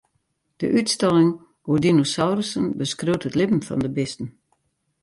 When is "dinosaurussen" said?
1.85-2.65